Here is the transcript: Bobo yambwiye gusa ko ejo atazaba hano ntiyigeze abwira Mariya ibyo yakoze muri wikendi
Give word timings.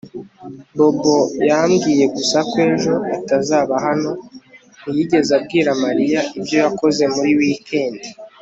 Bobo 0.77 1.17
yambwiye 1.49 2.05
gusa 2.15 2.37
ko 2.49 2.57
ejo 2.69 2.93
atazaba 3.17 3.73
hano 3.85 4.11
ntiyigeze 4.79 5.31
abwira 5.39 5.69
Mariya 5.83 6.19
ibyo 6.37 6.55
yakoze 6.63 7.03
muri 7.15 7.31
wikendi 7.39 8.07